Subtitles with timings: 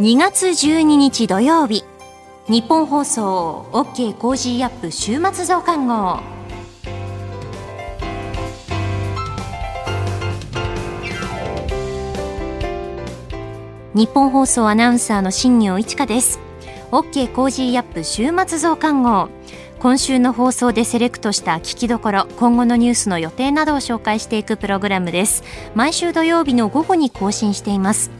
[0.00, 1.84] 2月12日土曜日。
[2.48, 6.20] ニッポン放送 OK Cozy up 週末増刊号。
[13.92, 16.40] ニッポン放送アナウンサーの新行市佳です。
[16.92, 19.28] OK Cozy up 週末増刊号。
[19.80, 25.44] 今週の放送でセレクトした聞きどころ今後のニュースの予定などを紹介していくプログラムです。
[25.74, 28.10] 毎週土曜日の午後に更新しています。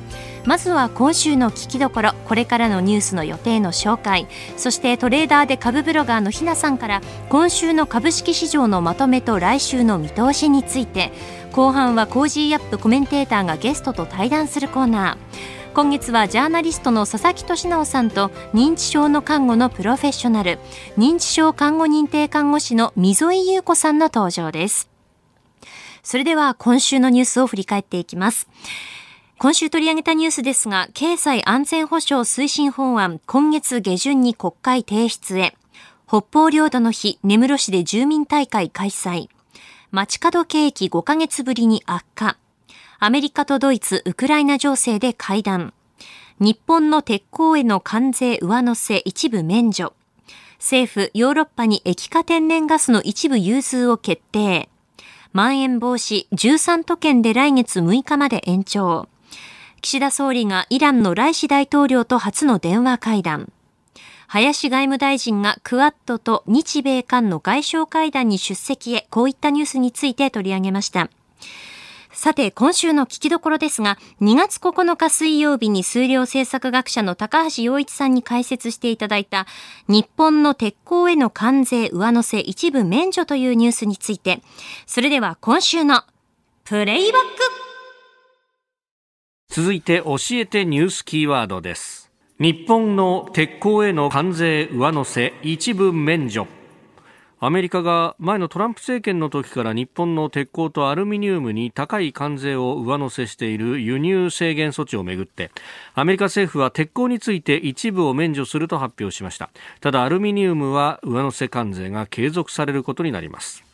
[0.51, 11.13] まずは今週の聞きどころこれからのニュースの予定の紹介そしてトレーダーで株ブロガーのひなさんから今週の株式市場のまとめと来週の見通しについて
[11.53, 15.73] 後半は Cozy up コメンテーターがゲストと対談するコーナー。
[15.73, 20.59] 今月はジャーナリストの佐々木俊尚さんと認知症の看護のプロフェッショナル
[20.99, 24.91] 認知症看護認定看護師の溝井優子さんの登場です。
[26.03, 28.49] それでは今週のニュースを振り返っていきます。
[29.43, 35.57] 今週取り上げたニュースですが、経済安全保障推進法案、今月下旬に国会提出へ。
[36.07, 39.31] 北方領土の日、根室市で住民大会開催。
[39.93, 42.37] 街角景気5ヶ月ぶりに悪化。
[42.99, 45.73] アメリカとドイツ、ウクライナ情勢で会談。
[46.39, 49.95] 日本の鉄鋼への関税上乗せ一部免除。
[50.59, 54.69] 政府、ヨーロッパに液化天然ガスの一部融通を決定。
[55.33, 59.09] まん延防止13都県で来月6日まで延長。
[59.83, 63.51] 岸田総理がイランのライシ大統領と初の電話会談。
[64.27, 71.09] 林外務大臣がクアッドと日米韓の外相会談に出席へ、こういったニュースについて取り上げました。
[72.13, 79.47] さて、今週の聞きどころですが、2月9日水曜日に数量政策学者の高橋洋一さんに解説していただいた、
[79.89, 84.43] 日本の鉄鋼への関税上乗せ一部免除というニュースについて、
[84.87, 86.05] それでは今週の
[86.65, 87.60] プレイバック
[89.51, 92.09] 続いて教えてニュースキーワードです。
[92.39, 96.47] 日本の鉄鋼への関税上乗せ一部免除。
[97.41, 105.51] アメリカが前のトランプ政権の時から日本の鉄鋼とアルミニウムに高い関税を上乗せしている輸入制限措置をめぐって
[105.95, 109.51] アメリカ政府は鉄鋼について一部を免除すると発表しました
[109.81, 113.65] ただアルミニウムは上乗せ関税が継続されることになります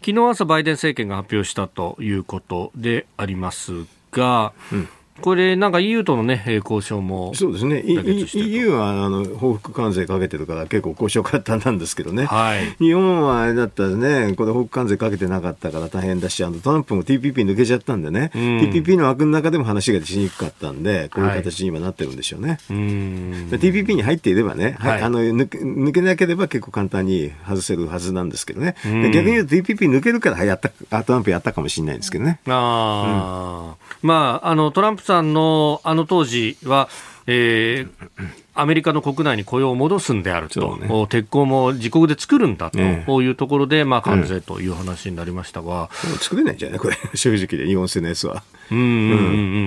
[0.00, 4.88] 昨日朝バイデン政権が発表したということでありますが、うん。
[5.20, 22.48] これ、なんか EU との、ね、交渉もそうですね、EU はあの報復関税かけてるから、結構交渉簡単なんですけどね、はい、日本はあれだったらね、これ、報復関税かけてなかったから大変だし、あのトランプも TPP 抜けちゃったんでね、うん、TPP の枠の中でも話がしにくかったんで、こういう形に今なってるんでしょうね。
[22.48, 30.70] はい、TPP に入っていればね、はい、あの抜け、抜けなければ結構簡単に外せるはずなんですけどね、逆に言うと TPP 抜けるからやった
[31.04, 32.40] トランプやったかもしれないですけどね。
[32.46, 36.88] あうん、まあ、あのトランプさんのあの当時は、
[37.26, 48.42] えー、アメリカの国内に雇用を戻すんであると、ね、鉄鋼も自国で作るんだというところで、まあ、関税という話になりましたが、うん、作れないんじゃないこれ、 正直で日本製のやつは。
[48.70, 48.86] うんうん。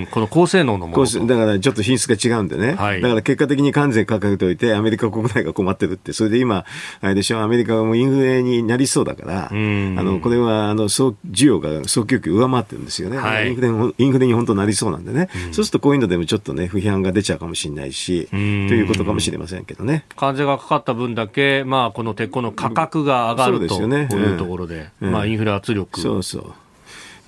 [0.02, 6.64] ん、この高性能のものだからちょっと品質が違うんでね、はい、だから結果的に関税かけておいて、アメリカ国内が困ってるって、それで今、
[7.00, 18.36] あれでしょ、アメリカがもうインフレになりそうだから、あのこれはあの総需要が総供給上回ってるんですよね、はい、インフレインフレに本当なりそうなんでね、うん、そうするとこういうのでもちょっとね、不批判が出ちゃうかもしれないし、と
[18.76, 20.04] いうことかもしれませんけどね。
[20.16, 23.68] 関税がかかった分だけ、まあ、この鉄鋼の価格が上がる、うん、
[24.08, 26.00] というところで、まあ、インフレ圧力。
[26.00, 26.54] そうそう。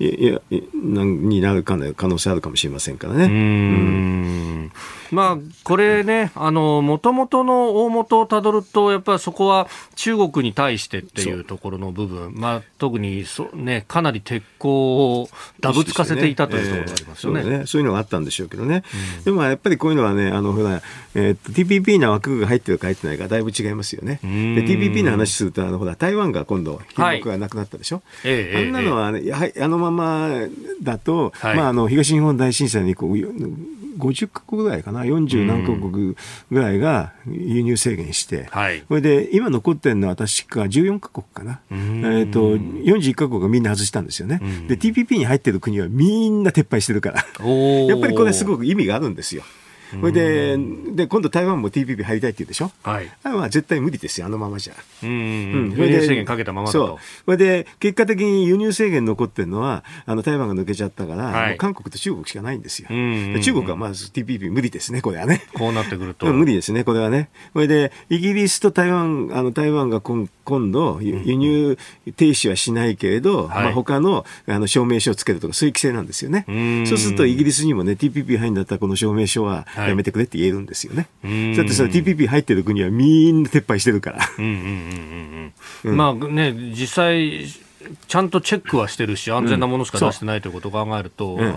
[0.00, 3.24] いやになる可能性あるかもしれませんからね。
[3.24, 4.72] うん
[5.10, 15.28] まあ、これね、あの、もともとの大元をたどると、やっぱりそこは中国に対してっていうところの部分、まあ、特にそ、ね、かなり鉄鋼を
[15.60, 17.42] ダブつかせていたというところがありますよね。
[17.42, 18.82] そうねそういうのがあったんでしょうけどね。
[19.18, 20.82] うん、でもやっぱりこういうのはね、あの、ほら、
[21.14, 24.20] えー、TPP の枠が入ってるか入ってないかだいぶ違いますよね。
[24.22, 24.28] で、
[24.64, 28.02] TPP の話すると、あの、ほら、台湾が今度、品目がなくなったでしょ？
[28.22, 30.28] はい、あんなのは、ね、やはりあのまま
[30.82, 33.14] だと、はい、まあ、あの、東日本大震災にこう、
[33.98, 36.14] 50か国ぐらいかな、40何か国
[36.50, 49.42] ぐらいが輸入制限して、はい、それで今残ってるのは確か14か国かな、えーと、41か国がみんな外したんですよね、で TPP に入ってる国はみんな撤廃してるから、やっぱりこれ、すごく意味があるんですよ。
[49.90, 50.58] それで
[50.94, 54.74] で今度台湾も TPP 入りたいって言うでしょ、はい、まあ絶対無理ですよあのままじゃ。
[55.02, 56.98] うん、輸入制限かけたままだと。
[57.24, 65.42] それで結果的に輸入制限残ってるのはあの台湾が抜けちゃったから、はい、韓国と中国しかないんですよ、中国はまず TPP 無理ですねこれはね。
[65.54, 66.26] こうなってくると。
[66.32, 67.30] 無理ですねこれはね。
[67.52, 71.78] それでイギリスと台湾あの台湾が今今度輸入
[72.16, 73.64] 停止はしないけれど、はい。
[73.64, 76.44] まあ、他のあの証明書をつけるとかそういう規制なんですよね。
[76.86, 81.08] そうするとイギリスにもね TPP 入るんだったらこの証明書はやめてくれって言えるんですよね。
[81.56, 84.18] だってその TPP 入ってる国はみんな撤廃してるから。
[85.84, 87.46] まあね、実際、
[88.06, 91.56] ちゃんとチェックはしてるし、安全なものしか出してないということを考えると、うん、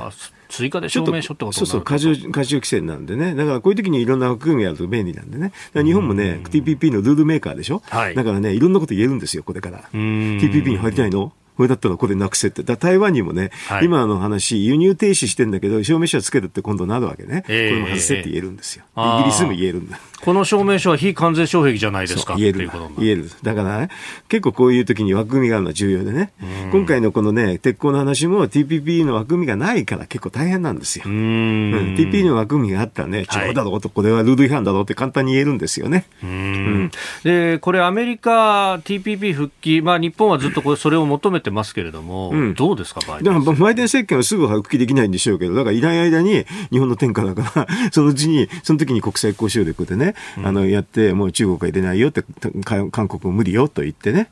[0.49, 9.89] 追加で証明書ってことそうそう、過重過重規制なんでね、だからこういう時にいろんな枠組みやると便利なんでね、日本もね、TPP のルールメーカーでしょ、はい、だからね、いろんなこと言えるんですよ、これから。
[9.91, 11.33] TPP に入りたいの？
[11.61, 12.63] これだったらこれなくせって。
[12.63, 17.43] だ台湾にもね、はい、今の話、輸入停止してんだけど、証明書はつけるって今度なるわけね。
[17.47, 18.85] えー、これも外せって言えるんですよ。
[18.97, 19.99] イギリスも言えるんだ。
[20.23, 22.35] この証明書は非完全障壁じゃないですか。
[22.35, 22.69] 言える。
[22.99, 23.29] 言える。
[23.41, 23.89] だからね、
[24.29, 26.31] 結構こういう時に枠組みがあるのは重要でね、
[26.71, 31.05] 今回のこのね、鉄鋼の話も TPP の枠組みがないから結構大変なんですよ。
[31.07, 36.05] うん、TPP の枠組みがあったらね、違うだろうと、これはルール違反だろうって簡単に言えるんですよね。
[36.23, 36.91] うん、
[37.23, 50.10] で、これアメリカ TPP 復帰、まあ日本はずっとこれそれを求めてますけれども、うん、どうですか、バイデンバイデン政権はすぐ復帰できないんでしょうけど、だからいない間に日本の天下だから、そのうちに、その時に国際交渉力でね、
[50.43, 52.23] あの、やって、もう中国は入れないよって、
[52.65, 54.29] 韓国も無理よと言ってね、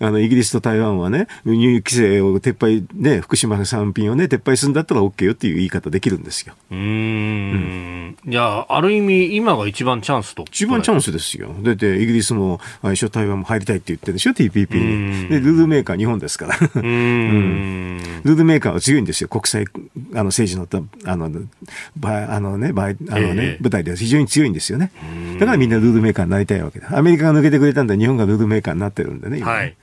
[0.00, 6.54] あの、イギリスと台湾はね、輸入規制を撤廃、ね、福島産品をね、撤廃するんだったら OK よっていう言い方できるんですよ。
[6.70, 8.16] うん,、うん。
[8.24, 10.44] いや、ある意味、今が一番チャンスと。
[10.48, 11.54] 一番チャンスですよ。
[11.62, 15.28] だって、イギリスも、あ一緒台湾も入りたいって言ってるでしょ、TPP に。
[15.28, 16.56] で、ルールメーカー日本ですから。
[16.76, 17.98] うん。
[18.22, 19.64] ルールメーカーは強いんですよ、国際、
[20.14, 21.30] あの、政治の、あの、
[21.96, 24.92] ばあのね、ばあのね、舞台では非常に強いんですよね。
[25.40, 26.96] だからみんなルールメーカーになりたいわけだ。
[26.96, 29.40] アメリカが抜けてくれたんで、日本がルールメーカーになってるんでね。
[29.42, 29.74] はい。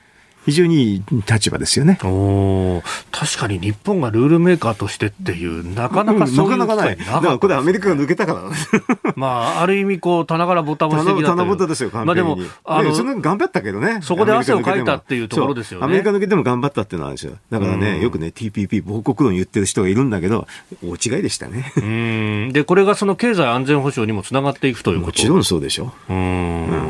[0.46, 1.98] 非常にいい立場ですよね。
[2.04, 6.98] お確かに日本がルールメーカーとしてっていう、なかなかそういう、うん、なかなかない。
[6.98, 8.42] だからこれアメリカが抜けたから。
[9.16, 9.28] ま
[9.58, 14.00] あ、ある意味こう、棚からボタンをしてきた棚ぼたですよ、まあでも、あの、その頑張ったけどね。
[14.02, 15.86] そこで汗をかいたっていうところですよね。
[15.86, 17.38] アメリカ抜けても頑張ったっていうのはあるんですよ。
[17.50, 20.48] だからね、よくね、TPP 亡国論言ってる人がいるんだけど、
[20.84, 21.74] 大違いでしたね。
[21.78, 22.54] うん。
[22.54, 25.92] で、これがその経済安全保障にもつながっていくということもちろんそうでしょ。
[26.10, 26.85] うん。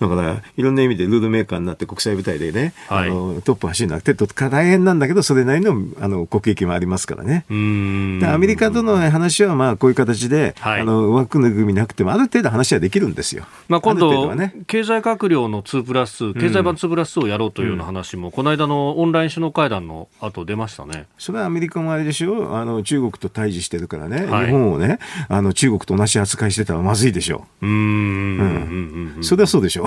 [0.00, 7.44] う んだから、いろんな意味でルールメーカーになって国際舞台でね、はい、あのトップ走るなくて、大変なんだけど、それなりのあの国益もありますからね。
[7.48, 13.44] でアメリカとの話は、まあ、こういう形で、はい、あの枠の組みなくても、ある程度話はできるんですよ。
[13.68, 21.06] まあ、今度、ね、経済閣僚の2プラス、経済版2プラスをやろうというような話も、うん、この間のオンライン首脳会談の後出ましたね。
[21.18, 24.98] それはアメリカもあれでしょあの中国と対峙してるからね、はい、日本をね、
[25.28, 27.66] あの中国と同じ扱いしてたらまずいでしょう。
[27.66, 29.14] うん。
[29.16, 29.24] うん。
[29.24, 29.86] それはそうでしょう。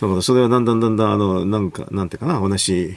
[0.00, 2.96] だからそれはだんだんだんだん、あの、なんか、なんていうかな、同じ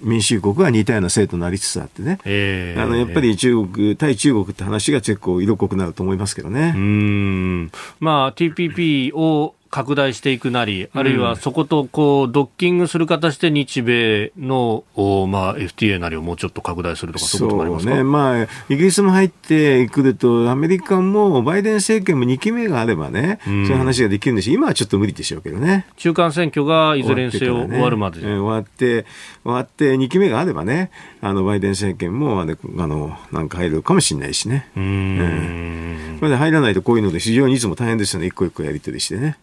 [0.00, 2.18] 民主国が似たような制度になりつつあってね。
[2.24, 6.74] えー、あの、やっぱり中国、対中国って話が結構色濃くなると思いますけどね。
[6.76, 7.70] うん。
[8.00, 14.84] まあ、TPP を拡大していくなり、あるいはそことこうドッキングする形で日米の、
[15.28, 18.02] まあ、FTA なりをもうちょっと拡大するとか、そういうことありますか、ね。
[18.02, 25.84] まあ、イギリスも入ってくると、アメリカもバイデン政権も2期目があればね、うん、そういう話ができるんです今はちょっと無理でしょうけどね。
[25.96, 29.04] 中間選挙がいずれにせよ終わるまで、ね、終わって、
[29.44, 30.90] 終わって2期目があればね、
[31.20, 34.70] あのバイデン政権もあのなんか入るかもしれないしね。
[34.74, 39.36] うん、それで入らないとこういうので非常にいつも大変ですよね、一個一個やり取りしてね。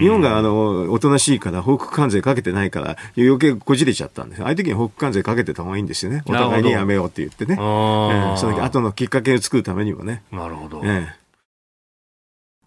[0.00, 4.42] 日本があのおとなしいから報復関税かけてないから余計こじれちゃったんです。
[4.42, 6.22] ああいう時に報復関税かけてた方がいいんですよね。
[6.26, 10.22] お互いにやめようって言ってね、えー、その後のきっかけを作るためにもね。
[10.32, 11.20] なるほど、えー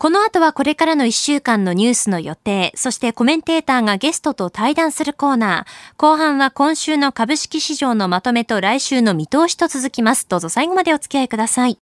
[0.04, 5.94] この後はこれからの1週間のニュースの予定、そしてコメンテーターがゲストと対談するコーナー。
[5.96, 10.28] 後半は今週の株式市場のまとめと来週の見通しと続きます。
[10.28, 11.83] どうぞ最後までお付き合いください。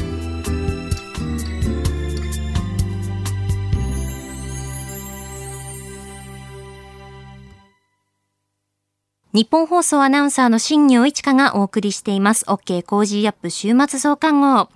[9.33, 12.43] ニッポン放送アナウンサーの新行市佳がお送りしています。
[12.49, 14.67] OK Cozy up 週末増刊号。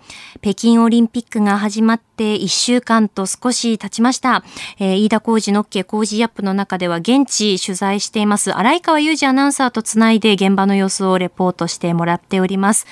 [0.42, 4.46] 北京オリンピックが始まって1週間と少し経ちました。
[4.80, 12.88] えー、飯田浩二の OK コージーアップの中では現地取材しています洗川雄司アナウンサーとつないで現場の様子をレポートしてもらっております。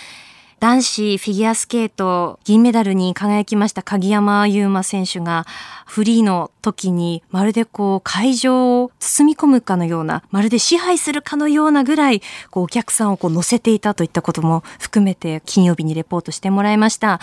[0.64, 5.46] 男子フィギュアスケート銀メダルに輝きました鍵山優真選手が
[5.86, 17.20] フリーの時にまるでこう会場を包み込むかのようなまるで支配するかのようなぐらいこうお客さんをこう乗せていたといったことも含めて金曜日にレポートしてもらいました、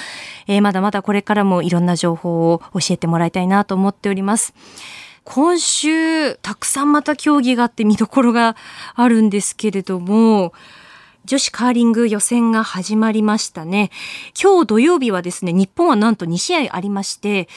[0.46, 4.52] えー、まだまだこれからもいろんな情報を教えてもらいたいなと思っております。
[5.24, 8.56] 今週たくさんまた競技があって見どころが
[8.94, 10.52] あるんですけれども
[11.30, 13.92] 女子カーリング予選が始まりましたね。
[14.36, 17.48] 今日土曜日はですね、日本はなんと2試合ありまして、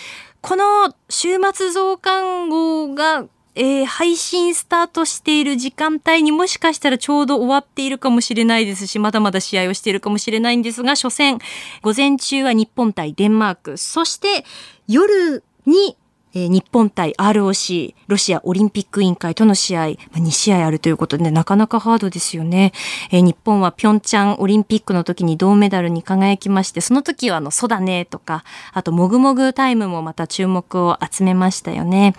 [0.41, 3.25] この週末増刊号が
[3.55, 11.39] えー、配信スタートしている時間帯にもしかしたらちょうど終わっているかもしれないですし、まだまだ試合をしているかもしれないんですが、初戦、
[11.81, 14.45] 午前中は日本対デンマーク、そして
[14.87, 15.97] 夜に
[16.35, 22.73] え、日本対 ROC、ロシアオリンピック委員会との試合、まあ、2試合あるということで、なかなかハードですよね。
[23.11, 32.15] え、日本はピョンチャンオリンピックの時に銅メダルに輝きまして、その時はあの、そうだねとか、あと、もぐもぐタイムもまた注目を集めましたよね。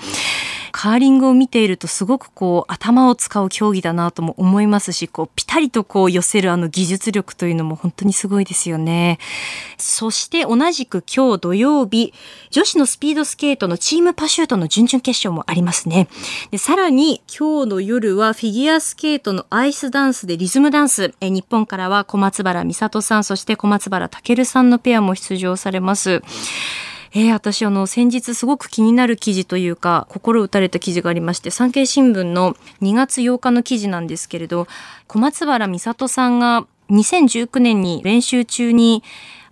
[0.77, 9.21] カーリングを見ているとすごくこう頭を使う競技だなとも思いますし、こうピタリとこう寄せるあの技術力というのも本当にすごいですよね。
[9.79, 12.13] そして同じく今日土曜日、
[12.51, 16.09] 女子のスピードスケートのチームパシュートの準々決勝もありますね。
[16.51, 21.15] でさらに今日の夜はフィギュアスケートのアイスダンスでリズムダンス。
[21.21, 26.21] え日本からは小松原美里さん、そして小松原健さんのペアも出場されます。
[27.17, 34.67] えー、私あの先日すごく気になる記事というか心打たれた記事がありまして産経新聞の2月8日の記事なんですけれど
[35.07, 39.03] 小松原美里さんが2019年に練習中に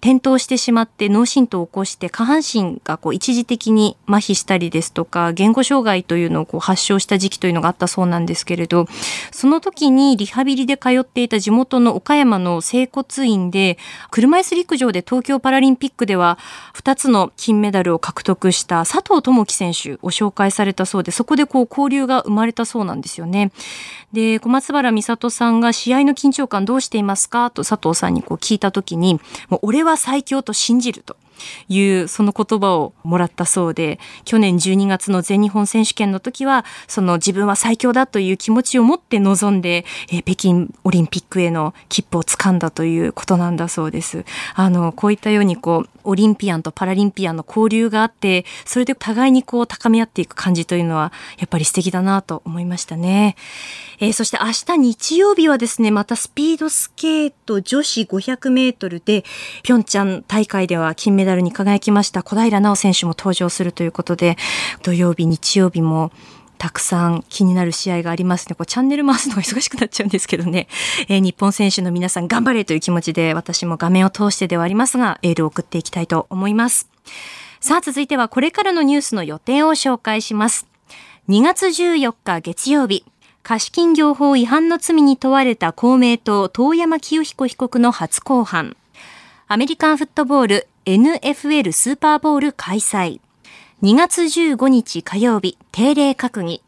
[0.03, 8.87] 転倒してしまって脳震盪を起こして下半身がこう一時的に麻痺したりですとか言語障害というのをこう発症した時期というのがあったそうなんですけれど
[9.31, 13.79] その時にリハビリで通っていた地元の岡山の整骨院で
[14.11, 16.37] 車椅子陸上で東京パラリンピックでは
[16.75, 23.53] 2つの金メダルを獲得した佐藤智樹選手を紹介されたそうでそこでこう交流が生まれたそうなんですよね。
[24.13, 27.51] で小松原美里さんが試合の緊張感どうしていますか？
[27.51, 31.17] と佐藤さんにこう聞いたときにもう俺は最強と信じると。
[31.69, 44.25] いうその言葉をもらったそうで去年12月の全日本選手権の時はその自分は最強だという気持ちを持って臨んで、えー、北京オリンピックへの切符をつかんだということなんだそうです。
[44.55, 53.37] あのこういったようにこうオリンピアンとパラリンピアンの交流があってそれで互いにこう高め合っていく感じというのはやっぱり素敵だなと思いましたね。
[54.03, 59.25] えー、そして明日日曜日はですね、またスピードスケート女子500メートルで、
[59.63, 64.37] ピョンチャン大会では金メダルに輝きました小平奈緒選手も登場するということで、
[64.83, 66.13] 土曜日、日曜日も
[66.63, 68.55] たくさん気になる試合がありますね。
[68.55, 70.69] こうチャンネル回すのが忙しくなっちゃうんですけどね。
[71.09, 76.89] えー、日本選手の皆さん頑張れという気持ちで私も画面を通してではありますが、エールを送っていきたいと思います。
[77.59, 80.69] さあ続いてはこれからのニュースの予定を紹介します。
[81.29, 83.05] 2月14日月曜日、
[83.43, 88.77] 貸金業法違反の罪に問われた公明党遠山清彦被告の初公判。
[89.49, 93.21] アメリカンフットボール NFL スーパーボール開催。
[93.85, 96.61] 2月15日火曜日、定例閣議。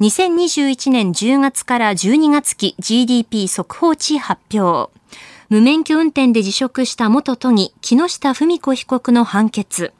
[0.00, 4.92] 2021年10月から12月期 GDP 速報値発表。
[5.48, 9.94] 無免許運転で辞職した元都議、木下富美子被告の判決。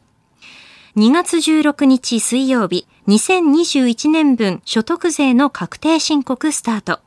[0.96, 7.00] 2月16日水曜日、2021年分所得税の確定申告スタート。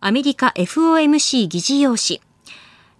[0.00, 2.20] アメリカ FOMC 議事要旨。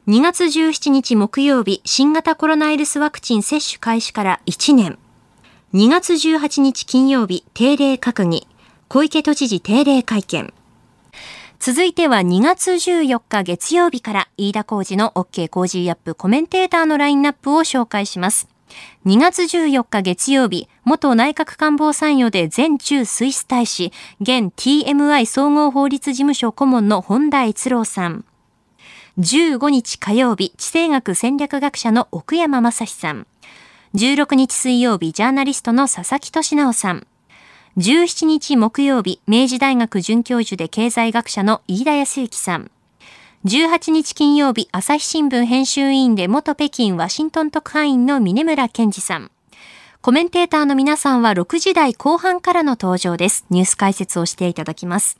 [0.08, 5.00] 2月17日木曜日、新型コロナウイルスワクチン接種開始から1年。
[5.75, 8.46] 2月18日金曜日、定例閣議。
[8.86, 10.54] 小池都知事定例会見。
[11.58, 18.46] 続いては2月14日月曜日から飯田浩二の OK 工事アップコメンテーターのラインナップを紹介します。
[19.06, 28.25] 2月14日月曜日、元内閣官房参与で全中スイス大使、現 TMI 総合法律事務所顧問の本田悦郎さん。
[29.18, 33.26] 15日火曜日、地政学戦略学者の奥山正史さん。
[33.94, 37.06] 16日水曜日、ジャーナリストの佐々木俊直さん。
[37.78, 42.70] 17日木曜日、明治大学准教授で経済学者の飯田康之さん。
[43.46, 49.30] 18日金曜日、朝日新聞編集委員で元北京ワシントン特派員の峰村健二さん。
[50.02, 53.46] コメンテーターの皆さんは6時台後半からの登場です。
[53.49, 55.18] ニュース解説をしていただきます。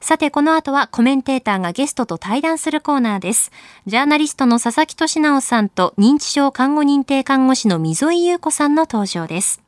[0.00, 3.50] さて、この後はコメンテーターがゲストと対談するコーナーです。
[3.86, 9.62] ジャーナリストの佐々木俊尚さんと認知症看護認定看護師の溝井優子さんの登場です。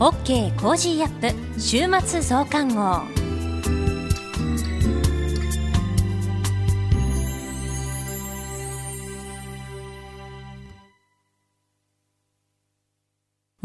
[0.00, 3.19] OK Cozy up 週末増刊号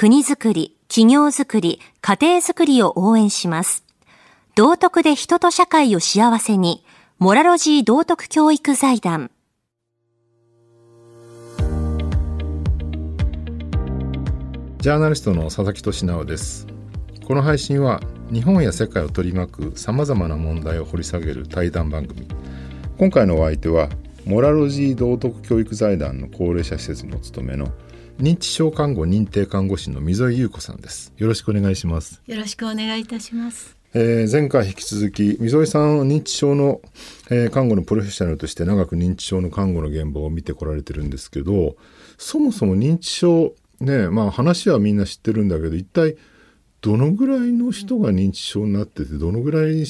[0.00, 3.82] 国づくり、企業づくり、家庭づくりを応援します。
[4.54, 6.84] 道徳で人と社会を幸せに、
[7.18, 9.32] モラロジー道徳教育財団。
[14.78, 16.68] ジャーナリストの佐々木俊直です
[17.26, 18.00] この配信は
[18.32, 22.28] 日本や世界を取り巻くさまざまな問題を掘り下げる対談番組
[22.98, 23.88] 今回のお相手は
[24.24, 27.66] モラロジー道徳教育財団の高齢者施設にお勤めの
[28.18, 31.12] 認知症看護認定看護師の溝井優子さんです。
[31.18, 32.20] よろしくお願いします。
[32.26, 33.76] よろしくお願いいたします。
[33.94, 36.80] えー、前回引き続き溝井さんは認知症の、
[37.30, 41.76] えー、看護のプロフェッショナルとして長く認知症の看護の現場を見てこられてるんですけど
[42.18, 46.16] そもそも認知症ねまあ話はみんな知ってるんだけど一体
[46.80, 49.84] どのぐらいの人が認知症になっててどのぐらいね、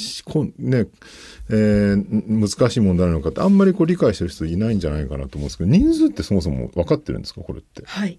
[1.51, 7.43] えー、難しい問題なのかってあんまりこう理解してる人いないんじゃないかなと思うんですけど人数ってそもそも分かってるんですか？
[7.43, 7.83] これって。
[7.85, 8.19] はい。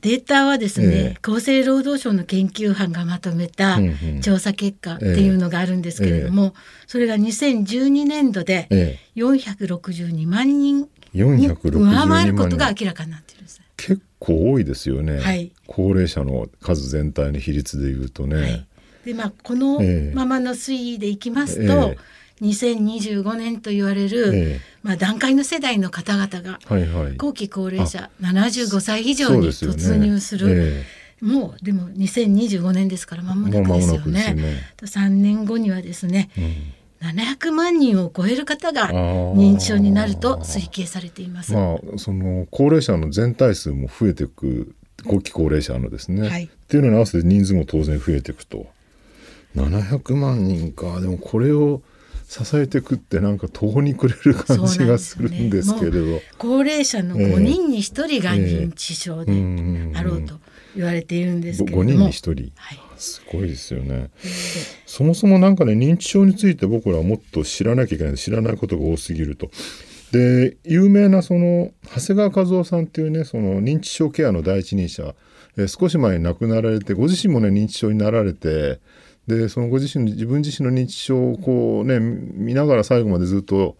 [0.00, 3.78] データはですね、えー、厚生労働省の研究班がまとめた
[4.20, 6.52] 調査結果っていうのがあるんですけれども、えー、
[6.88, 11.38] それが2012年度で462万人に上
[12.08, 13.26] 回ることが明らかになってる。
[13.26, 13.31] んです。
[13.82, 18.36] 結構多いですよね、はい、高齢者の数全体の比率でいうとね。
[18.36, 18.66] はい、
[19.06, 19.80] でまあこの
[20.14, 21.98] ままの推移でいきますと、えー、
[22.40, 30.46] 2025年と言われる、えー、まあ、段階の世代の方々が、はいはい、後期高齢者75歳以上に突入する。
[30.46, 30.84] ねえ。
[31.20, 34.34] ー、もうでも2025年ですから間もなくですよね。
[34.34, 41.52] ね3年後にはですね、うん700万人を超える方が認知症になると推計されています。
[41.52, 48.66] まあ、その高齢者の全体数も増えていく後期高齢者のですね、はい、っていうのに合わせて人数も当然増えていくと。
[49.56, 51.00] 700万人か。
[51.00, 51.82] でもこれを
[52.28, 59.32] 支えていくってなんか途方に暮れる感じがするんですけれど、ね、高齢者の5人に1人が認知症で
[59.94, 60.36] あろうと
[60.74, 62.12] 言われているんですけれども、えー、5人に1
[62.46, 64.10] 人、はいすごいですよね。
[64.86, 69.50] そもそもなんかね認知症について僕らはもっと知らなきゃいけない知らないことが多すぎると。
[70.12, 75.14] で有名なその長谷川和夫さんっていうねその認知症ケアの第一人者、
[75.56, 78.80] え少し前に亡くなられてご自身もね認知症になられて
[79.26, 83.76] でそのご自身自分自身の認知症をこうね見ながら最後までずっと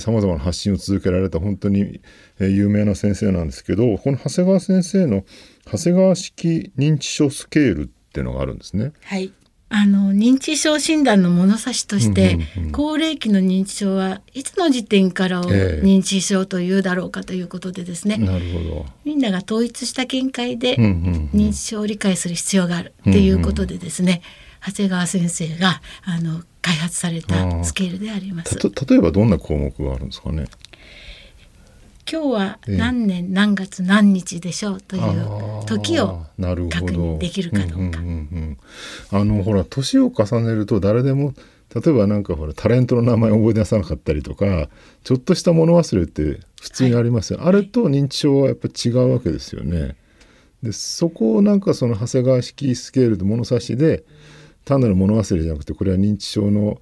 [0.00, 2.00] さまざまな発信を続けられた本当に、
[2.40, 5.24] え、有名な先生なんですけどこの長谷川先生の
[5.70, 8.92] 長谷川式認知症スケールっていうのがあるんですね。
[9.04, 9.32] はい。
[9.74, 12.38] あの認知症診断の物差しとして、
[12.72, 18.86] 高齢期の認知症はいつの時点からを認知症というだろうかということでですね、えー、なるほど。
[19.06, 24.20] みんなが統一した見解で認知症を理解する必要があるっていうことでですね、
[24.66, 28.54] 長谷川先生があの開発されたスケールであります。
[28.58, 30.44] 例えばどんな項目があるんですかね？
[32.12, 38.00] 今日は何年何月何日でしょうという時を確認できるかどうか。
[39.12, 41.32] あのほら年を重ねると誰でも
[41.74, 44.68] 例えばなんかほらタレントの名前覚え出さなかったりとか
[45.04, 49.96] ちょっとした物忘れって普通にありますよ、はい、あれと認知症はやっぱ違うわけですよね。
[50.62, 54.04] でそこをなんかその長谷川式スケールで物差しで
[54.66, 56.78] 単なる物忘れじゃなくてこれは認知症の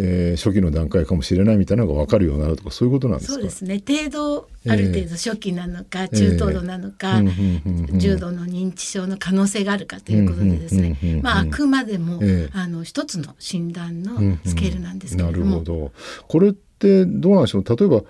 [0.00, 3.34] えー、初期の段階かもしれないみたいなのが分かるようになるとかそういうことなんですか？
[3.34, 3.82] そうですね。
[3.84, 15.44] 程度ある程度初期なのか、えー、中等度なのか、えー、重度の認知症の可能性があるかということでですね、まあ、あくまでも、えー、あの一つの診断のスケールなんですけれども。
[15.44, 15.92] なるほど。
[16.28, 17.64] これってどうなんでしょう？
[17.64, 18.02] 例えば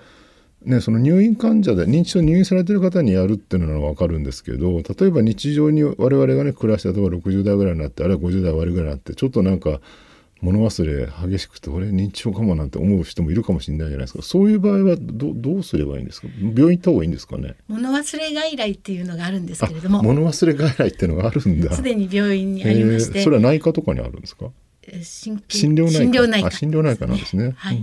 [0.65, 9.79] ね、その入院患者で認知症入院されてる方にやるっていうのは分かるんですけど例えば日常に我々がね暮らして例えば60代ぐらいになってあるいは50代終わりぐらいになってちょっとなんか
[10.41, 14.23] 物忘れ激しくて俺認知症かもなんて思う人もいるかもしれないじゃないですか。
[14.23, 16.27] そういう場合はどどうすればいいんですか？
[16.41, 17.55] 病院行った方がいいんですかね？
[17.67, 20.01] 物忘れ外来っていうのがあるんですけれども。
[20.01, 21.75] 物忘れ外来っていうのがあるんだ。
[21.75, 24.49] すでに病院にありまして、それは内科とかにあるんですか？
[25.09, 25.41] 心
[25.75, 25.99] 療内科。
[25.99, 26.51] 心療内科。
[26.51, 27.77] 心療内科なんですね、はい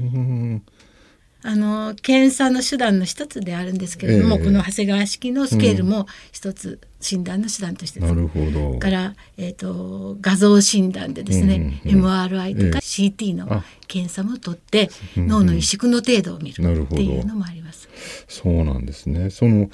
[1.47, 8.79] あの検査の手段の一つであるんですけれども、えー、この長谷川式のスケールも一つ診断の手段としてなるほど。
[8.81, 17.89] から、えーと、画像診断でですね、うんうん、MRI とか CT の検査も取って、えー、脳の萎縮の程度を見るっていうのもあります。
[18.27, 19.31] そうなんですね。
[19.31, 19.71] その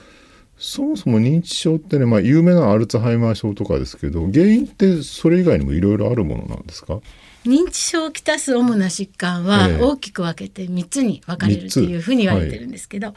[0.59, 7.01] そもそも認知症ってね、まあ、有名なアルツハイマー症とかですけど原因ってそれ以外にもいろいろあるものなんですか？
[7.45, 13.17] 認知症をきたす主な疾患は大きく分けて3つに分かれるというふうに言われてるんですけど、はい、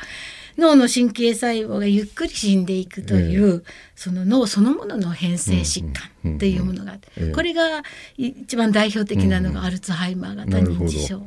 [0.58, 3.64] 脳の神経細胞がゆっくり死んでいくという、
[3.96, 7.84] その脳そのものの変性疾患っていうものがあって、これが
[8.18, 11.22] 一番代表的なのがアルツハイマー型認知症、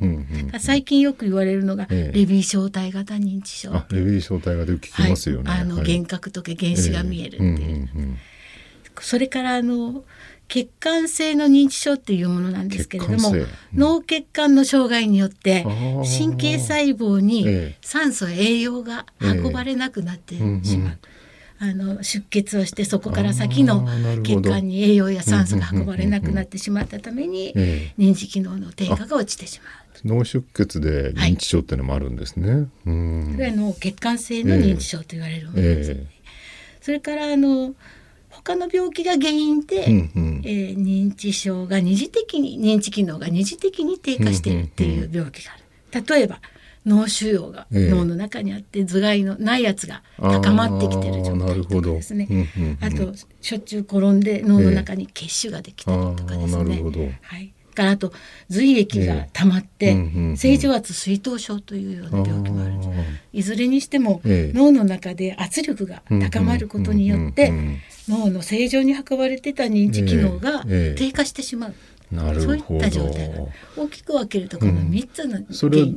[0.59, 7.89] 最近よく言われるのがレビー小体型認知症、レビー小体型で聞きますよね、はい、あの幻覚とか原子が見えるっていう、
[8.99, 10.03] それからあの
[10.49, 20.97] 血管性の認知症っていうものなんですけれども、うん、脳血管の障害によって神経細胞に酸素栄養が運ばれなくなってしまう。
[21.61, 23.85] あの出血をしてそこから先の
[24.23, 27.53] 血管に栄養や酸素が運ばれなくなってしまったために
[27.97, 29.89] 認知機能の低下が落ちてしまう。
[30.05, 32.51] 脳出血で認知症っていうのもあるんですね。
[32.51, 37.75] はい、それは脳血管性の認知症と言われるものです、ね、えー、それからあの
[38.29, 46.05] 他の病気が原因で、うんうん、えー、認知症が二次的に認知機能が二次的に低下しているっていう病気がある。
[46.05, 46.39] 例えば
[46.85, 52.77] 脳腫瘍が脳の中にあって、頭蓋のないやつが高まってきてる状態とかですね。
[52.81, 58.11] あとしょっちゅう転んで脳の中に血腫ができたりとかですね、はい、からあと
[58.49, 59.95] 髄液が溜まって、
[60.35, 62.73] 正常圧水頭症というような病気もある
[63.31, 67.53] いずれにしても、脳の中で圧力が高まることによって、
[68.09, 71.73] 脳の正常に運ばれてた認知機能が低下してしまう。
[72.11, 72.41] なるほど。
[72.41, 73.35] そういった状態が
[73.77, 75.87] 大きく分けるとこの3つの、うん、それは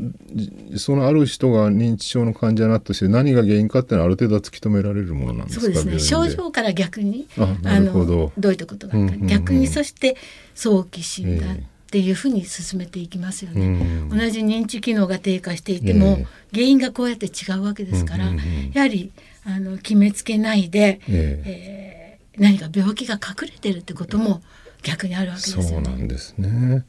[0.76, 5.64] そのある人が認知症の患者になったして何が原因かっていうのはある程度突き止められるものなんですか？
[5.64, 5.98] そうですね。
[5.98, 8.04] 症状から逆にあの
[8.36, 10.18] どういったことがあるか、うんうんうん、逆にそして
[10.54, 14.08] 早期診断、えーっていうふうに進めていきますよね。
[14.08, 18.32] 同じ認知機能が低下していても、原因がこうやって違うわけですから、
[18.72, 19.12] やはり
[19.44, 24.40] あの決めつけないで、えー、何か病気が隠れてるってことも
[24.82, 25.68] 逆にあるわけですよね。
[25.68, 26.86] そうなんですね。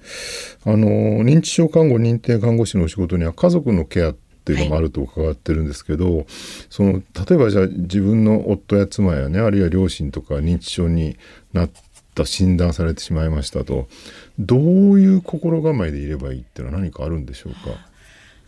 [0.63, 0.87] あの
[1.21, 6.25] 認知症看護認定看護師のお仕事には家族のケアっていうのもあると伺ってるんですけど、はい、
[6.69, 11.17] その例えばじゃあ自分の夫や妻やねあるいは両親とか認知症に
[11.51, 11.69] なっ
[12.13, 13.87] た診断されてしまいましたと。
[14.39, 17.59] どういう心構えでいればいいっていうのは何かあるんでしょうか？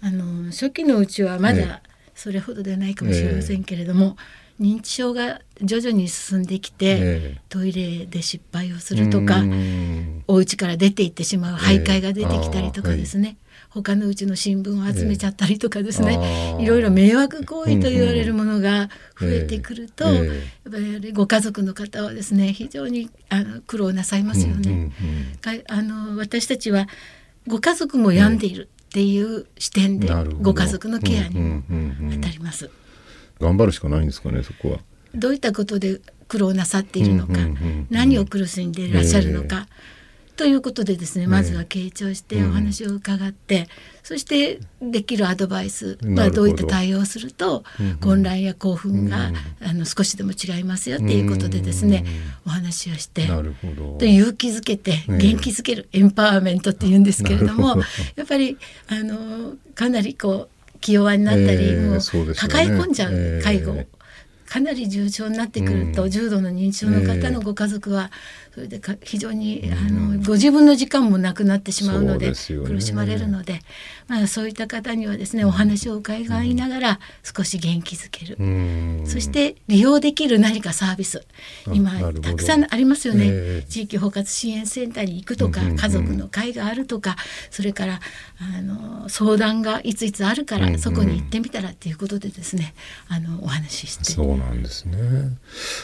[0.01, 1.81] あの初期のうちはまだ
[2.13, 4.17] それほどではないかもしれませんけれども、
[4.59, 9.43] えー、認知症が徐々に進んできて、えー、トイレで失敗をするとか
[10.27, 13.37] お家から出て行ってしまう徘徊が出てきたりとかですね、
[13.75, 16.17] 他のうちの新聞を集めちゃったりとかですね、
[16.57, 18.87] えー、いろいろ迷惑行為と言われるものが
[19.19, 20.25] 増えてくると、やっ
[20.71, 24.91] ぱりご家族の方はですね非常にあの苦労なさいますよね。
[25.67, 26.87] あの私たちは
[27.47, 30.07] ご家族も病んでいるっていう視点で
[30.41, 31.63] ご家族のケアに
[32.15, 32.69] 当たります。
[33.41, 34.79] 頑張るしかないんですかねそこは。
[35.13, 37.33] どういったことで苦労なさっているのか、
[37.89, 39.67] 何を苦しんでいらっしゃるのか、
[40.37, 43.65] ということでですねまずは傾聴してお話を伺って、うん、
[44.03, 47.63] そしてできるアドバイス、まあ、どういった対応をすると、
[48.01, 52.05] 混乱や興奮が、あの少しでも違いますよっていうことでですね、
[52.45, 53.27] お話をして
[53.97, 57.77] で勇気づけて元気づける、エンパワーメントっていうんですけれども
[58.15, 61.99] やっぱりあのかなりこう気弱になったり、もう
[62.35, 63.85] 抱え込んじゃう介護
[64.45, 68.11] かなり重症になってくると、重度の認知症の方のご家族は、
[68.55, 72.31] それで非常に、あのご自分の時間もなくなってしまうので
[72.65, 73.59] 苦しまれるので、
[74.07, 78.37] まあ、そういった方にはですねお話を伺いながら少し元気づける、
[79.05, 81.25] そして利用できる何かサービス。
[81.73, 81.91] 今
[82.21, 87.17] たくさんありますよね、えー、地域包括支援センターに行くとか、家族の会があるとか
[87.51, 87.99] それから
[88.39, 92.73] あの相談がいついつあるから、そこに行ってみたらっていうことでですね
[93.09, 94.05] あのお話しして。
[94.05, 94.97] そうなんですね。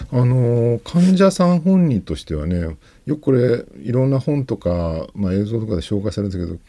[0.09, 6.59] あの患者さん本人としてはねよくこれいろんな本とか、まあ、映像とかで紹介されるんですけど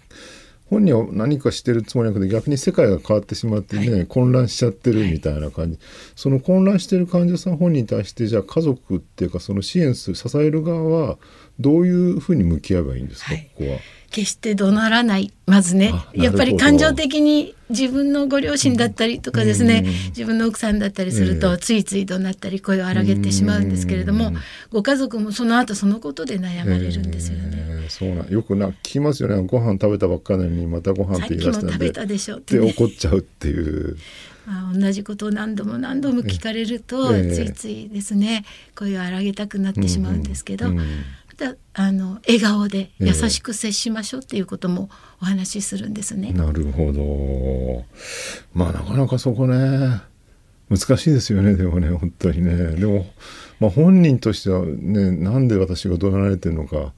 [0.73, 5.79] 本人は何かしてるつもりなくて逆に世界が変わってしまってね、はい、混乱しちゃってるみたいな感じ、はい、
[6.17, 11.19] その混乱してる患者さん本人に対してじゃあ家族っていうかその支援する支える側は
[11.61, 13.79] どういうふうに向き合えばいいんですか、はい、ここは。
[14.13, 15.33] 決して怒鳴らない。
[15.47, 15.93] まずね。
[16.13, 24.37] やっぱり感情的に自分のご両親だったりとかですね、うん、自分の奥さんだったりすると、ついつい怒鳴ったり声を荒げてしまうんですけれども、うん、
[24.71, 27.51] ご家族もその後そのことで悩まれるんですよね。
[27.55, 29.43] えー、そうなよくな聞きますよね。
[29.47, 33.97] ご飯食べたばっかりにまたご飯って言い出したんで食べたでしょって、ね、怒っちゃうっていう。
[34.45, 38.45] まあ、同じことを何度も何度も聞かれると、ついついですね。
[38.75, 40.81] 声を荒げたくなってしまうんですけど、うん
[41.75, 44.91] あの笑顔で優しく接しましょうっていうことも
[45.21, 46.29] お話しするんですね。
[46.33, 47.85] えー、なるほど。
[48.53, 50.01] まあなかなかそこね
[50.73, 52.57] 難しいですよね でもね本当にね。
[52.77, 53.07] でも、
[53.61, 56.93] まあ、本人としてはねなんで私が怒鳴られてるのかわ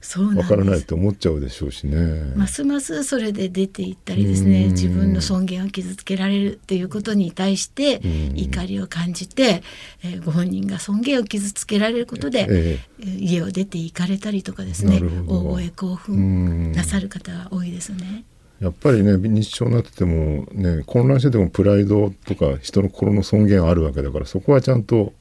[0.47, 2.33] からないと思っちゃうでしょうしね。
[2.35, 8.01] ますますそれで出ていったりですね自分の尊厳を傷つけられるっていうことに対して
[8.35, 9.61] 怒りを感じて、
[10.03, 18.23] えー、ご本人が尊厳を傷つけられることで、えー、家を出て行かれたりとかですね大声興奮なさる方が多いですね。
[18.65, 25.13] やっぱりね認知症になっててもね混乱しててもプライドとか人の心の尊厳あるわけだからそこはちゃんと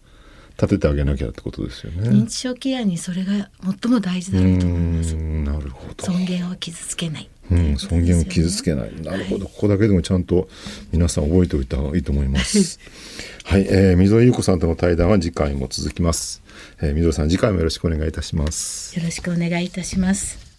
[0.56, 2.08] 立ててあげなきゃってことですよね。
[2.08, 3.50] 認知症ケアにそれが
[3.82, 5.14] 最も大事だと思います。
[5.14, 6.04] なるほど。
[6.06, 7.28] 尊厳を傷つけない。
[7.50, 9.02] うん、尊厳を傷つけない。
[9.02, 10.48] なるほど、はい、ここだけでもちゃんと
[10.92, 12.78] 皆さん覚えておいた方がいいと思います。
[13.44, 16.40] はい、えー、溝井優子さんとの対談は次回も続きます。
[16.80, 18.96] えー、溝井さん次回もよろしくお願いいたします。
[18.96, 20.53] よろしくお願いいたします。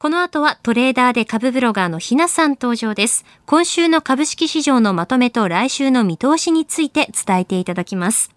[0.00, 3.24] この後はトレーダーで株ブロガーのひなさん登場です。
[3.46, 8.32] 今週の株式市場のまとめと来週の見通しについて伝えていただきます。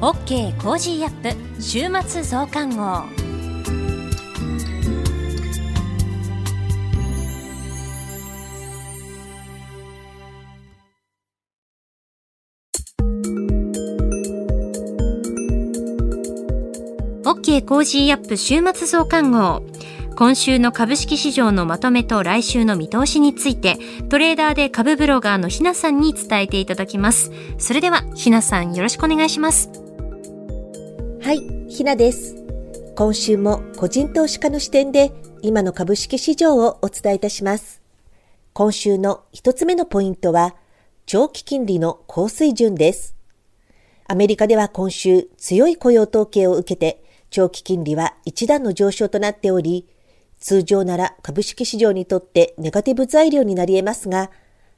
[0.00, 3.23] OK Cozy up 週末増刊号。
[17.24, 19.62] OK Cozy up 週末増刊号。
[20.14, 23.78] 今週の株式市場のまとめと来週の見通しについて、
[24.10, 27.32] トレーダーで株ブロガーのひなさんに伝えていただきます。
[27.56, 29.70] それでは、ひなさんよろしくお願いします。
[31.22, 32.36] はい、ひなです。
[32.94, 35.10] 今週も個人投資家の視点で
[35.40, 37.80] 今の株式市場をお伝えいたします。
[38.52, 40.54] 今週の一つ目のポイントは、
[41.06, 43.16] 長期金利の高水準です。
[44.06, 47.02] アメリカでは今週強い雇用統計を受けて
[47.34, 49.88] 長期金利は一段の上昇となっており、
[50.38, 54.30] 通常なら株式市場にとってネガティブ材料になり得ますが、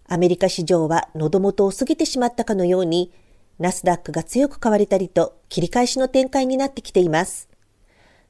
[0.07, 3.13] アメリカ市場は喉元を過ぎてしまったかのように、
[3.59, 7.51] ナスダックが強く買われたりと切り返しの展開になってきています。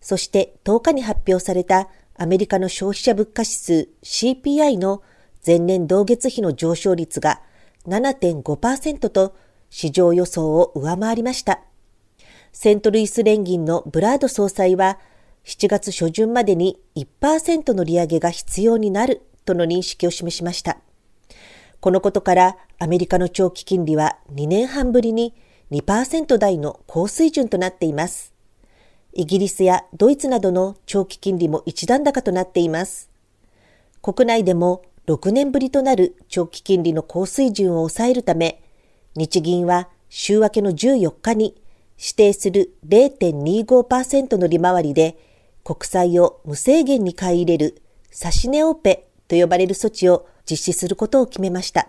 [0.01, 5.05] そして10日に発表されたアメリカの消費者物価指数 CPI の
[5.47, 7.43] 前年同月比の上昇率が
[7.87, 9.37] 7.5%と
[9.71, 11.66] 市場予想を上回りました。
[12.59, 14.99] セントルイス連銀のブラード総裁は、
[15.45, 20.79] 7月初旬までに1%の利上げが必要になるとの認識を示しました。
[21.81, 25.35] このことからアメリカの長期金利は2年半ぶりに
[25.71, 28.33] 2%台の高水準となっています。
[29.13, 33.11] イギリスやドイツなどの長期金利も一段高となっています。
[34.01, 38.63] 国内でも6年ぶりとなる長期金利の高水準を抑えるため、
[39.15, 41.55] 日銀は週明けの14日に
[41.99, 45.17] 指定する0.25%の利回りで
[45.65, 47.83] 国債を無制限に買い入れる
[48.13, 51.89] 指値オペと呼ばれる措置を実施することを決めました。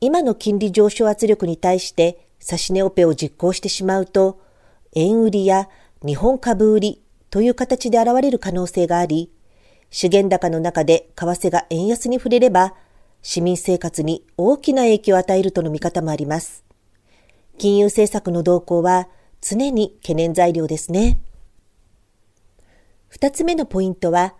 [0.00, 4.40] 今の金利上昇圧力に対して指値オペを実行してしまうと、
[4.94, 5.68] 円売りや
[6.04, 9.30] 日本株売りという形で現れる可能性があり、
[9.90, 12.74] 資源高の中で為替が円安に触れれば、
[13.22, 16.67] 市民生活に大きな影響を与えるとの見方もあります。
[17.58, 19.08] 金融政策の動向は
[19.40, 21.20] 常に懸念材料ですね。
[23.08, 24.34] 二つ目のポイントは、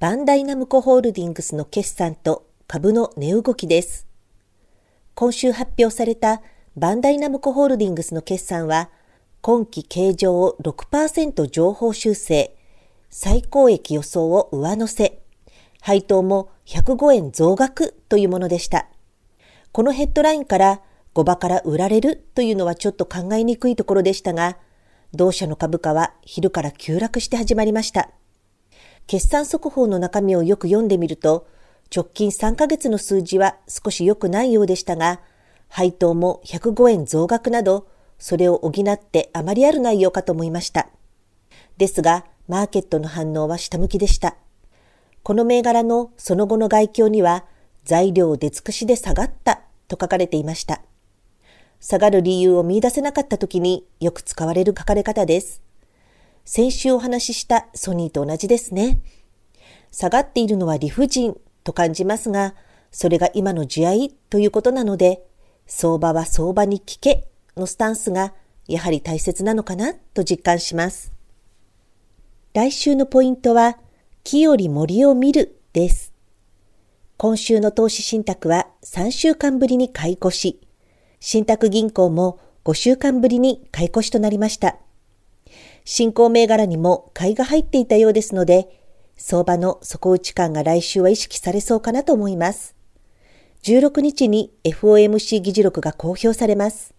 [0.00, 4.06] バンダイナムコホールディングスの決算と株の値動きです。
[5.14, 6.42] 今週発表された
[6.76, 8.90] バンダイナムコホールディングスの決算は、
[9.40, 12.56] 今期経常を6%情報修正、
[13.08, 15.20] 最高益予想を上乗せ、
[15.80, 18.88] 配当も105円増額というものでした。
[19.72, 20.82] このヘッドラインから
[21.18, 24.56] 5場から売られるというのはちょっと考えにくいところでしたが、
[25.12, 28.10] 同社の株価は昼から急落して始まりました。
[29.08, 31.48] 決算速報の中身をよく読んでみると、
[31.92, 35.20] 直近3ヶ月の数字は少し良くないようでしたが、
[35.68, 37.88] 配当も105円増額など、
[38.20, 40.88] それを補ってあまりある内容かと思いました。
[41.78, 44.36] ですが、マーケットの反応は下向きでした。
[45.24, 47.44] この銘柄のその後の外況には、
[47.82, 50.80] 材料出尽くしで下がったと書かれていました。
[51.80, 55.62] 下がる理由を見出せなかった時によく使われる書かれ方です。
[56.44, 59.00] 先週お話ししたソニーと同じですね。
[59.90, 62.54] 下がっているのは理不尽と感じますが、
[62.90, 65.22] それが今の地合ということなので、
[65.66, 68.32] 相場は相場に聞けのスタンスが
[68.66, 71.12] やはり大切なのかなと実感します。
[72.54, 73.78] 来週のポイントは、
[74.24, 76.12] 木より森を見るです。
[77.16, 80.60] 今週の投資信託は3週間ぶりに買い越し、
[81.20, 84.76] 信託銀行も5週間ぶりに買い越しとなりました。
[85.84, 88.68] 新興銘柄にも買いが入っていたようですので、
[89.16, 92.76] 相場の底打ち感が来週は意識されそうかなと思います。
[93.62, 96.94] 16日に FOMC 議事録が公表されます。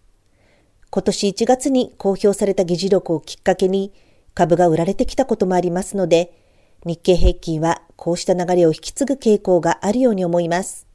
[0.90, 3.92] 今年1月に公表された議事録をきっかけに
[4.34, 6.36] 株が売られてきたこともありますので、
[6.84, 10.86] 日経平均はこうした流れを引き継ぐ傾向があるように思います。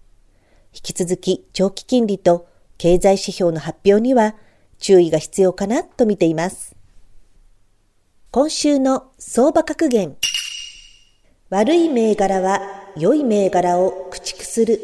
[0.74, 4.36] 引き続き長期金利と経済指標の発表には
[4.80, 6.76] 注意が必要かなと見ています。
[8.32, 10.18] 今週の相場格言。
[11.50, 12.60] 悪い銘柄は
[12.98, 14.82] 良い銘柄を駆逐する。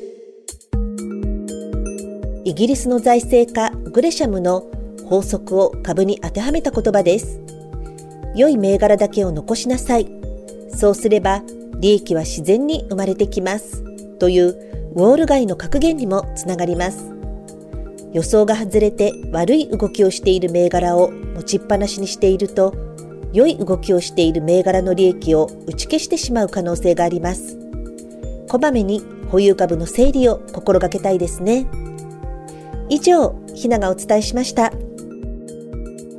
[2.46, 4.70] イギリスの財政家グレシャムの
[5.06, 7.42] 法則を株に当てはめた言葉です。
[8.36, 10.10] 良い銘柄だけを残しなさい。
[10.74, 11.44] そうすれば
[11.80, 13.84] 利益は自然に生まれてきます。
[14.18, 14.48] という
[14.96, 17.21] ウォール街の格言にもつながります。
[18.14, 22.74] 予想が外れて悪い動きをしている銘柄を持ちっぱなしにしていると、
[23.34, 27.58] 良い動きをしている銘柄の利益を打ち消してしまう可能性があります。
[28.50, 31.68] こまめに保有株の整理を心がけたいですね。
[32.90, 34.74] 以上、ひながお伝えしました。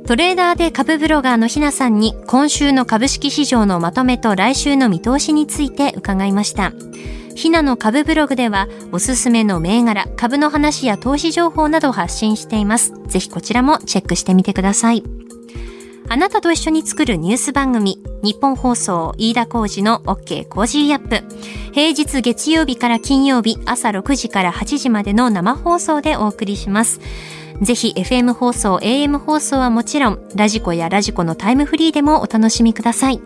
[0.07, 6.73] トレーダーで株ブロガーのひなさんに今週の株式市場のまとめと来週の見通しについて伺いました。
[7.35, 12.93] ひなの株ブログではおすすめの銘柄、株の話や投資情報などを発信しています。
[13.07, 15.03] ぜひこちらもチェックしてみてください。
[16.09, 21.23] あなたと一緒に作るニュース番組、ニッポン放送飯田浩司の OK Cozy up。
[21.73, 26.99] 平日月曜日から金曜日朝6時から8時までの生放送でお送りします。
[27.61, 33.21] ぜひ FM 放送、AM 放送はもちろん、 radiko や radiko のタイムフリーでもお楽しみください。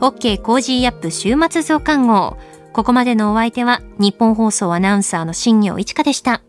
[0.00, 2.36] OK Cozy up 週末増刊号。
[2.76, 6.42] ここまでのお相手は、ニッポン放送アナウンサーの新行市佳でした。